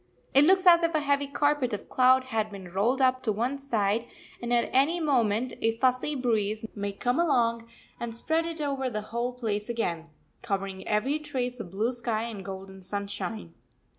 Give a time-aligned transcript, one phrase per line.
[0.33, 3.59] It looks as if a heavy carpet of cloud had been rolled up to one
[3.59, 4.07] side,
[4.41, 9.01] and at any moment a fussy breeze may come along and spread it over the
[9.13, 10.09] whole place again,
[10.41, 13.53] covering every trace of blue sky and golden sunshine.